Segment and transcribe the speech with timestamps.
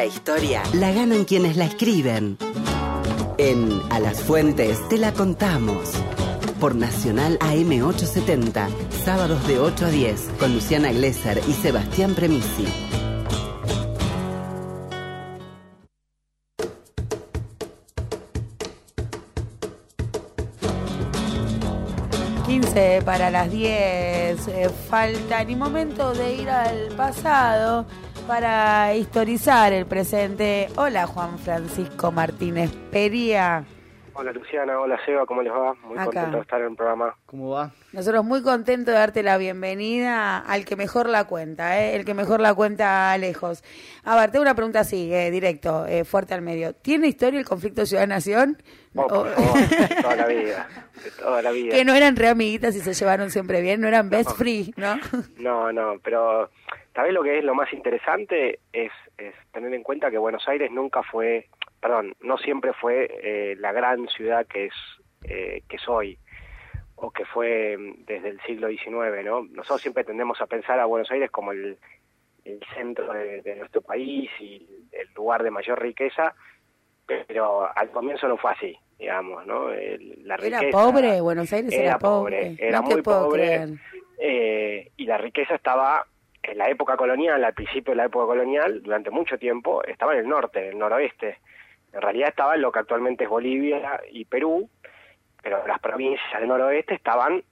[0.00, 2.38] La historia la ganan quienes la escriben.
[3.36, 5.90] En A las Fuentes te la contamos.
[6.58, 8.66] Por Nacional AM870,
[9.04, 12.64] sábados de 8 a 10, con Luciana Glesser y Sebastián Premisi.
[23.04, 24.48] para las 10.
[24.48, 27.86] Eh, falta ni momento de ir al pasado
[28.30, 30.68] para historizar el presente.
[30.76, 33.64] Hola Juan Francisco Martínez Pería.
[34.12, 35.74] Hola Luciana, hola Seba, ¿cómo les va?
[35.82, 37.16] Muy contento de estar en el programa.
[37.26, 37.72] ¿Cómo va?
[37.92, 41.96] Nosotros muy contentos de darte la bienvenida al que mejor la cuenta, ¿eh?
[41.96, 43.64] el que mejor la cuenta lejos.
[44.04, 46.72] A ver, tengo una pregunta así, eh, directo, eh, fuerte al medio.
[46.72, 48.62] ¿Tiene historia el conflicto ciudad-nación?
[48.94, 49.06] Oh,
[50.02, 50.68] toda la vida,
[51.18, 51.74] toda la vida.
[51.74, 55.00] Que no eran re amiguitas y se llevaron siempre bien, no eran best free, ¿no?
[55.38, 56.50] No, no, pero
[56.94, 58.60] ¿sabés lo que es lo más interesante?
[58.72, 61.48] Es, es tener en cuenta que Buenos Aires nunca fue
[61.80, 64.74] perdón, no siempre fue eh, la gran ciudad que es
[65.24, 66.18] eh, que soy
[66.96, 69.42] o que fue mm, desde el siglo XIX, ¿no?
[69.42, 71.78] Nosotros siempre tendemos a pensar a Buenos Aires como el,
[72.74, 76.34] centro de, nuestro país y el lugar de mayor riqueza,
[77.06, 79.68] pero al comienzo no fue así, digamos, ¿no?
[79.68, 81.20] la riqueza, ¿Era pobre?
[81.20, 82.56] Buenos Aires era, pobre.
[82.58, 83.68] Era muy pobre.
[84.18, 86.04] Eh, y la riqueza estaba
[86.50, 90.20] en la época colonial, al principio de la época colonial, durante mucho tiempo, estaba en
[90.20, 91.38] el norte, en el noroeste.
[91.92, 94.68] En realidad estaba en lo que actualmente es Bolivia y Perú,
[95.42, 97.44] pero las provincias del noroeste estaban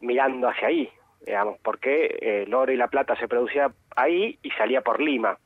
[0.00, 0.90] mirando hacia ahí,
[1.24, 5.38] digamos, porque eh, el oro y la plata se producía ahí y salía por Lima.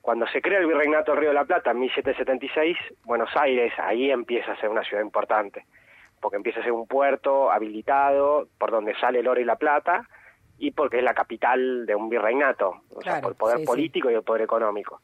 [0.00, 4.12] Cuando se crea el Virreinato del Río de la Plata en 1776, Buenos Aires ahí
[4.12, 5.64] empieza a ser una ciudad importante,
[6.20, 10.06] porque empieza a ser un puerto habilitado por donde sale el oro y la plata
[10.58, 14.14] y porque es la capital de un virreinato, o sea, por el poder político y
[14.14, 15.00] el poder económico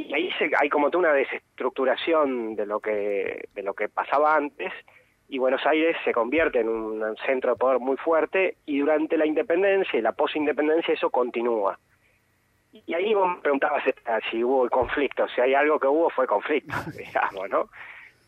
[0.00, 4.36] y ahí se, hay como toda una desestructuración de lo que de lo que pasaba
[4.36, 4.72] antes
[5.28, 9.26] y Buenos Aires se convierte en un centro de poder muy fuerte y durante la
[9.26, 11.78] independencia y la posindependencia eso continúa.
[12.72, 13.84] Y ahí vos me preguntabas
[14.30, 17.68] si hubo conflicto, si hay algo que hubo fue conflicto, digamos, ¿no?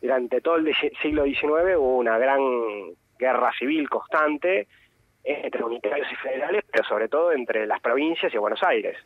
[0.01, 2.41] Durante todo el siglo XIX hubo una gran
[3.19, 4.69] guerra civil constante
[5.25, 8.97] entre unitarios y federales, pero sobre todo entre las provincias y Buenos Aires.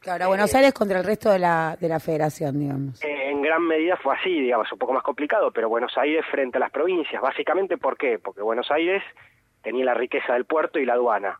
[0.00, 3.02] Claro, Buenos Aires contra el resto de la, de la federación, digamos.
[3.02, 6.60] en gran medida fue así, digamos, un poco más complicado, pero Buenos Aires frente a
[6.60, 8.18] las provincias, básicamente, ¿por qué?
[8.18, 9.02] Porque Buenos Aires
[9.62, 11.38] tenía la riqueza del puerto y la aduana.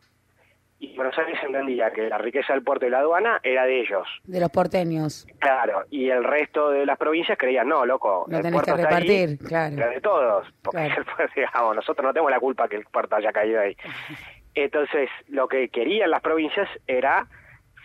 [0.81, 4.07] Y Buenos Aires entendía que la riqueza del puerto y la aduana era de ellos.
[4.23, 5.27] De los porteños.
[5.39, 9.75] Claro, y el resto de las provincias creían, no, loco, no tenés que repartir, claro.
[9.75, 10.89] Era de todos, porque
[11.35, 13.75] digamos, nosotros no tenemos la culpa que el puerto haya caído ahí.
[14.55, 17.27] Entonces, lo que querían las provincias era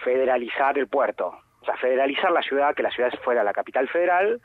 [0.05, 4.41] federalizar el puerto, o sea, federalizar la ciudad, que la ciudad fuera la capital federal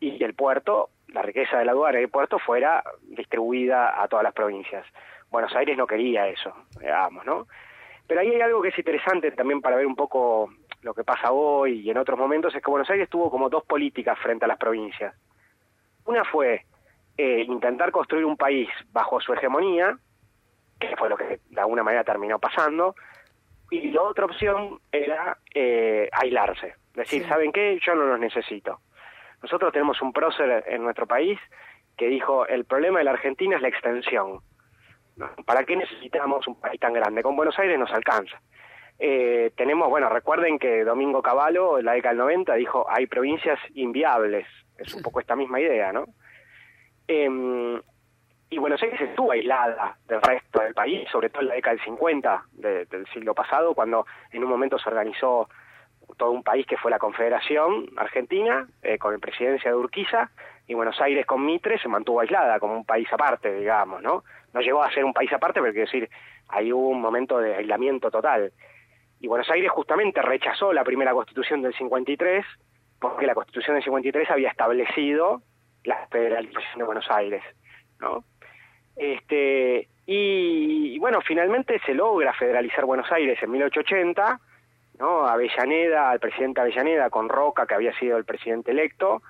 [0.00, 4.24] y el puerto, la riqueza de la aduana y el puerto fuera distribuida a todas
[4.24, 4.86] las provincias.
[5.30, 7.46] Buenos Aires no quería eso, digamos, ¿no?
[8.10, 10.50] Pero ahí hay algo que es interesante también para ver un poco
[10.82, 13.64] lo que pasa hoy y en otros momentos, es que Buenos Aires tuvo como dos
[13.64, 15.14] políticas frente a las provincias.
[16.06, 16.64] Una fue
[17.16, 19.96] eh, intentar construir un país bajo su hegemonía,
[20.80, 22.96] que fue lo que de alguna manera terminó pasando,
[23.70, 26.74] y la otra opción era eh, aislarse.
[26.94, 27.78] Decir, ¿saben qué?
[27.80, 28.80] Yo no los necesito.
[29.40, 31.38] Nosotros tenemos un prócer en nuestro país
[31.96, 34.40] que dijo, el problema de la Argentina es la extensión.
[35.44, 37.22] ¿Para qué necesitamos un país tan grande?
[37.22, 38.40] Con Buenos Aires nos alcanza.
[38.98, 43.58] Eh, tenemos, bueno, recuerden que Domingo Cavallo, en la década del 90, dijo, hay provincias
[43.74, 44.46] inviables.
[44.76, 46.06] Es un poco esta misma idea, ¿no?
[47.08, 47.80] Eh,
[48.52, 51.84] y Buenos Aires estuvo aislada del resto del país, sobre todo en la década del
[51.84, 55.48] 50 del siglo pasado, cuando en un momento se organizó
[56.16, 60.30] todo un país que fue la Confederación Argentina, eh, con la presidencia de Urquiza,
[60.70, 64.22] y Buenos Aires con Mitre se mantuvo aislada como un país aparte, digamos, ¿no?
[64.54, 66.08] No llegó a ser un país aparte, pero quiero decir,
[66.48, 68.52] ahí hubo un momento de aislamiento total.
[69.18, 72.46] Y Buenos Aires justamente rechazó la primera constitución del 53,
[73.00, 75.42] porque la constitución del 53 había establecido
[75.82, 77.42] la federalización de Buenos Aires,
[77.98, 78.22] ¿no?
[78.94, 84.38] Este, y, bueno, finalmente se logra federalizar Buenos Aires en 1880,
[85.00, 85.26] ¿no?
[85.26, 89.20] Avellaneda, el presidente Avellaneda con Roca, que había sido el presidente electo,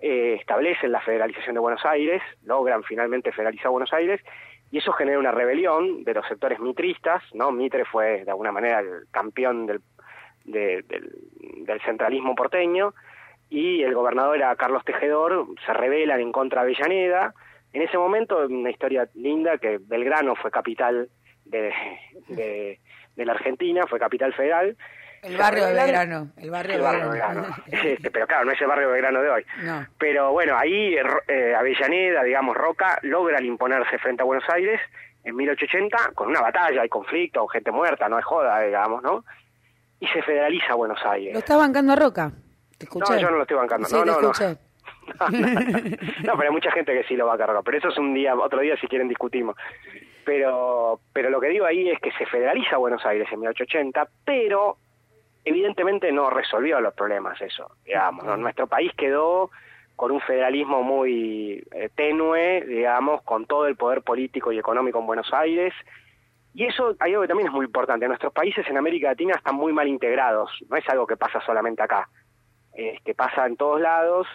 [0.00, 4.20] eh, establecen la federalización de Buenos Aires, logran finalmente federalizar Buenos Aires,
[4.70, 7.50] y eso genera una rebelión de los sectores mitristas, ¿no?
[7.50, 9.80] Mitre fue de alguna manera el campeón del,
[10.44, 12.94] del, del centralismo porteño,
[13.48, 17.34] y el gobernador era Carlos Tejedor, se rebelan en contra de Avellaneda,
[17.72, 21.08] en ese momento, una historia linda, que Belgrano fue capital
[21.44, 21.72] de,
[22.28, 22.78] de,
[23.24, 24.76] la Argentina, fue capital federal,
[25.22, 26.28] El barrio de Belgrano.
[26.36, 27.46] El barrio, el barrio de Belgrano.
[27.66, 29.46] Este, pero claro, no es el barrio de Belgrano de hoy.
[29.62, 29.86] No.
[29.98, 30.96] Pero bueno, ahí
[31.28, 34.80] eh, Avellaneda, digamos, Roca, logra imponerse frente a Buenos Aires
[35.24, 39.24] en 1880 con una batalla, hay conflicto, gente muerta, no es joda, digamos, ¿no?
[39.98, 41.34] Y se federaliza Buenos Aires.
[41.34, 42.32] ¿Lo está bancando a Roca?
[42.78, 43.14] ¿Te escuché?
[43.14, 43.86] No, yo no lo estoy bancando.
[43.86, 44.30] Sí, no, te no, no.
[44.30, 44.56] escuché.
[46.24, 47.62] No, pero hay mucha gente que sí lo va a cargar.
[47.64, 49.56] Pero eso es un día, otro día si quieren discutimos.
[50.24, 54.76] Pero, pero lo que digo ahí es que se federaliza Buenos Aires en 1880, pero
[55.44, 57.70] evidentemente no resolvió los problemas eso.
[57.84, 58.36] Digamos, ¿no?
[58.36, 59.50] nuestro país quedó
[59.96, 65.06] con un federalismo muy eh, tenue, digamos, con todo el poder político y económico en
[65.06, 65.74] Buenos Aires.
[66.54, 68.08] Y eso hay algo que también es muy importante.
[68.08, 70.50] Nuestros países en América Latina están muy mal integrados.
[70.68, 72.08] No es algo que pasa solamente acá.
[72.72, 74.26] Es que pasa en todos lados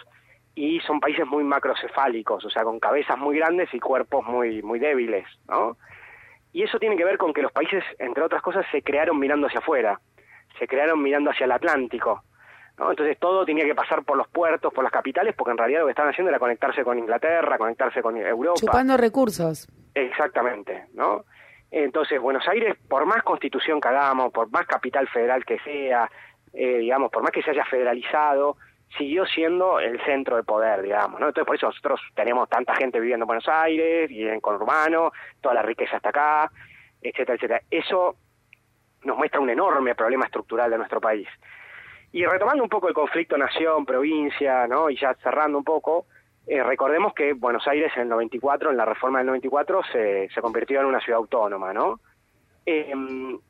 [0.54, 4.78] y son países muy macrocefálicos, o sea, con cabezas muy grandes y cuerpos muy, muy
[4.78, 5.76] débiles, ¿no?
[6.52, 9.48] Y eso tiene que ver con que los países, entre otras cosas, se crearon mirando
[9.48, 10.00] hacia afuera,
[10.58, 12.22] se crearon mirando hacia el Atlántico,
[12.78, 12.90] ¿no?
[12.90, 15.86] Entonces todo tenía que pasar por los puertos, por las capitales, porque en realidad lo
[15.86, 18.60] que estaban haciendo era conectarse con Inglaterra, conectarse con Europa.
[18.60, 19.68] Chupando recursos.
[19.94, 21.24] Exactamente, ¿no?
[21.70, 26.10] Entonces, Buenos Aires, por más constitución que hagamos, por más capital federal que sea,
[26.52, 28.56] eh, digamos, por más que se haya federalizado,
[28.96, 31.28] siguió siendo el centro de poder, digamos, ¿no?
[31.28, 35.54] Entonces por eso nosotros tenemos tanta gente viviendo en Buenos Aires y en conurbano, toda
[35.54, 36.50] la riqueza está acá,
[37.02, 37.60] etcétera, etcétera.
[37.70, 38.16] Eso
[39.06, 41.28] nos muestra un enorme problema estructural de nuestro país.
[42.12, 44.90] Y retomando un poco el conflicto nación-provincia, ¿no?
[44.90, 46.06] Y ya cerrando un poco,
[46.46, 50.40] eh, recordemos que Buenos Aires en el 94, en la reforma del 94, se, se
[50.40, 52.00] convirtió en una ciudad autónoma, ¿no?
[52.64, 52.92] Eh,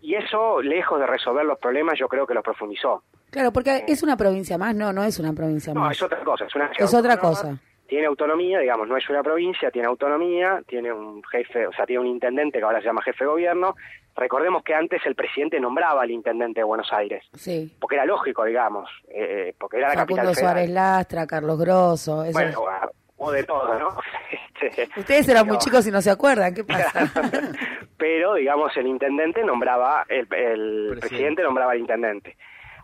[0.02, 3.02] y eso, lejos de resolver los problemas, yo creo que los profundizó.
[3.30, 5.96] Claro, porque es una provincia más, no, no es una provincia No, más.
[5.96, 7.58] es otra cosa, es una ciudad Es otra autónoma, cosa.
[7.88, 12.00] Tiene autonomía, digamos, no es una provincia, tiene autonomía, tiene un jefe, o sea, tiene
[12.00, 13.74] un intendente que ahora se llama jefe de gobierno.
[14.16, 17.70] Recordemos que antes el presidente nombraba al intendente de Buenos Aires, Sí.
[17.80, 20.52] porque era lógico, digamos, eh, porque era la Facundo capital federal.
[20.54, 22.24] Suárez Lastra, Carlos Grosso.
[22.24, 23.88] eso Bueno, es- o de todo, ¿no?
[24.60, 27.10] Este, Ustedes eran muy chicos y no se acuerdan, ¿qué pasa?
[27.98, 31.00] pero digamos el intendente nombraba el, el Presidente.
[31.00, 32.36] presidente nombraba al intendente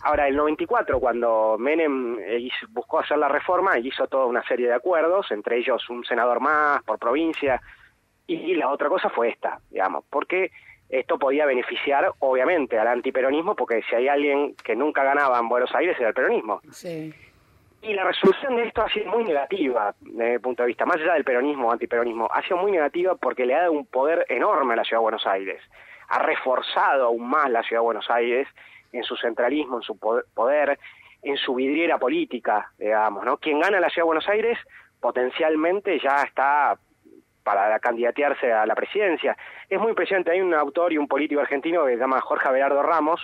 [0.02, 4.68] ahora el 94 cuando Menem eh, hizo- buscó hacer la reforma hizo toda una serie
[4.68, 7.60] de acuerdos entre ellos un senador más por provincia
[8.26, 10.50] y la otra cosa fue esta digamos porque
[10.88, 15.74] esto podía beneficiar obviamente al antiperonismo porque si hay alguien que nunca ganaba en Buenos
[15.74, 17.12] Aires era el peronismo Sí.
[17.82, 20.96] y la resolución de esto ha sido muy negativa desde mi punto de vista, más
[20.98, 24.24] allá del peronismo o antiperonismo, ha sido muy negativa porque le ha dado un poder
[24.28, 25.60] enorme a la Ciudad de Buenos Aires.
[26.08, 28.46] Ha reforzado aún más la Ciudad de Buenos Aires
[28.92, 30.78] en su centralismo, en su po- poder,
[31.22, 33.36] en su vidriera política, digamos, ¿no?
[33.38, 34.58] Quien gana la Ciudad de Buenos Aires
[35.00, 36.78] potencialmente ya está
[37.42, 39.36] para candidatearse a la presidencia.
[39.68, 42.82] Es muy impresionante, hay un autor y un político argentino que se llama Jorge Abelardo
[42.82, 43.20] Ramos,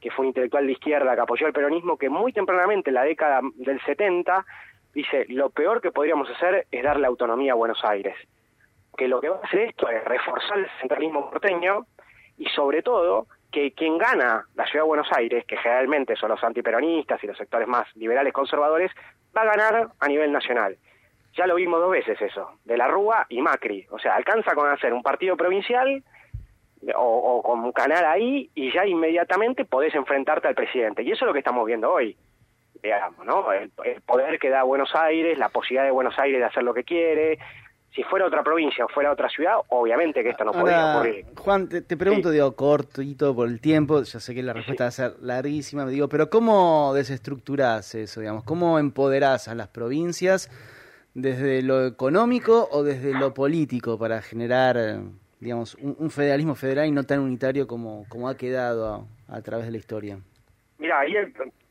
[0.00, 3.04] que fue un intelectual de izquierda que apoyó el peronismo, que muy tempranamente, en la
[3.04, 4.44] década del 70,
[4.92, 8.14] dice, lo peor que podríamos hacer es darle autonomía a Buenos Aires.
[8.96, 11.86] Que lo que va a hacer esto es reforzar el centralismo porteño
[12.36, 16.42] y sobre todo que quien gana la ciudad de Buenos Aires, que generalmente son los
[16.42, 18.90] antiperonistas y los sectores más liberales conservadores,
[19.36, 20.76] va a ganar a nivel nacional.
[21.36, 23.86] Ya lo vimos dos veces eso, de la Rúa y Macri.
[23.90, 26.02] O sea, alcanza con hacer un partido provincial
[26.94, 31.02] o, o con un canal ahí y ya inmediatamente podés enfrentarte al presidente.
[31.02, 32.16] Y eso es lo que estamos viendo hoy,
[32.82, 33.52] digamos, ¿no?
[33.52, 36.72] El, el poder que da Buenos Aires, la posibilidad de Buenos Aires de hacer lo
[36.72, 37.38] que quiere.
[37.96, 41.24] Si fuera otra provincia o fuera otra ciudad, obviamente que esto no podría Ahora, ocurrir.
[41.34, 42.34] Juan, te, te pregunto, Sí.
[42.34, 45.90] digo, cortito por el tiempo, ya sé que la respuesta va a ser larguísima, me
[45.92, 48.44] digo, pero ¿cómo desestructurás eso, digamos?
[48.44, 50.50] ¿Cómo empoderás a las provincias
[51.14, 54.76] desde lo económico o desde lo político para generar,
[55.40, 59.40] digamos, un, un federalismo federal y no tan unitario como, como ha quedado a, a
[59.40, 60.18] través de la historia?
[60.78, 61.28] Mira, ahí es,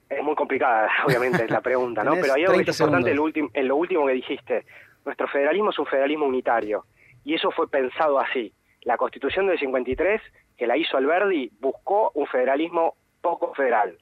[0.09, 2.13] es muy complicada, obviamente, la pregunta, ¿no?
[2.19, 4.65] Pero 30 es importante en lo último que dijiste.
[5.05, 6.85] Nuestro federalismo es un federalismo unitario.
[7.23, 8.53] Y eso fue pensado así.
[8.81, 10.21] La Constitución del 53,
[10.57, 13.97] que la hizo Alberdi, buscó un federalismo poco federal.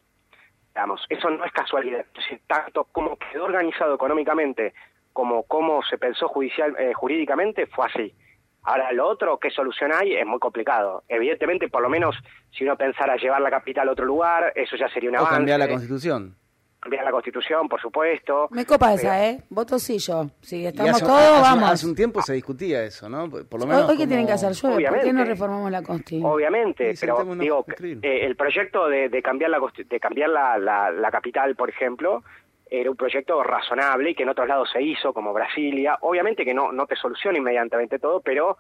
[0.74, 2.06] Digamos, eso no es casualidad.
[2.08, 4.74] Entonces, tanto como quedó organizado económicamente
[5.14, 8.16] como cómo se pensó judicial, eh, jurídicamente, fue así.
[8.64, 10.16] Ahora, lo otro, ¿qué solución hay?
[10.16, 11.04] Es muy complicado.
[11.08, 12.16] Evidentemente, por lo menos,
[12.52, 15.36] si uno pensara llevar la capital a otro lugar, eso ya sería un O avance.
[15.36, 16.36] cambiar la constitución.
[16.84, 18.50] Cambiar la constitución, por supuesto.
[18.52, 19.42] Me copa esa, ¿eh?
[19.50, 20.28] Voto sí yo.
[20.42, 21.70] Si estamos hace, todos, hace- vamos.
[21.72, 23.30] hace un tiempo se discutía eso, ¿no?
[23.30, 25.82] Por lo Hoy, menos hoy qué tienen que hacer llueve, ¿por qué no reformamos la
[25.82, 26.22] consti?
[26.22, 27.66] Obviamente, Sí, pero digo,
[28.02, 32.22] eh, el proyecto de, de cambiar la de cambiar la, la, la capital, por ejemplo,
[32.70, 35.98] era un proyecto razonable y que en otros lados se hizo, como Brasilia.
[36.02, 38.58] Obviamente que no, no te soluciona inmediatamente todo, pero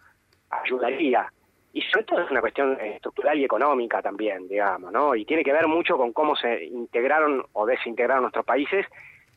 [0.49, 1.31] ayudaría.
[1.73, 5.15] Y sobre todo es una cuestión estructural y económica también, digamos, ¿no?
[5.15, 8.85] Y tiene que ver mucho con cómo se integraron o desintegraron nuestros países.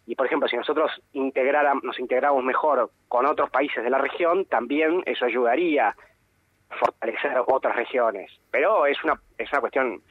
[0.06, 5.02] Y, por ejemplo, si nosotros nos integramos mejor con otros países de la región, también
[5.06, 8.30] eso ayudaría a fortalecer otras regiones.
[8.50, 10.02] Pero es una, es una cuestión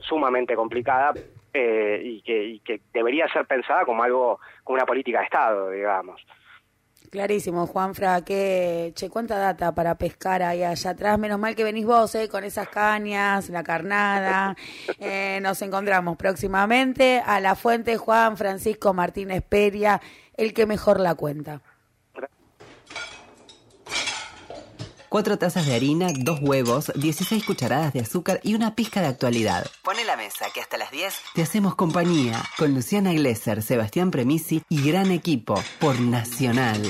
[0.00, 1.14] sumamente complicada
[1.54, 5.70] eh, y, que, y que debería ser pensada como algo, como una política de Estado,
[5.70, 6.20] digamos.
[7.10, 11.18] Clarísimo, Juanfra, que, che, cuánta data para pescar ahí allá atrás.
[11.18, 14.56] Menos mal que venís vos, eh, con esas cañas, la carnada.
[15.02, 20.00] Eh, nos encontramos próximamente a la fuente Juan Francisco Martínez Peria,
[20.36, 21.62] el que mejor la cuenta.
[25.10, 29.66] Cuatro tazas de harina, dos huevos, 16 cucharadas de azúcar y una pizca de actualidad.
[29.82, 34.62] Pone la mesa que hasta las 10 te hacemos compañía con Luciana Glesser, Sebastián Premisi
[34.68, 36.80] y gran equipo por Nacional.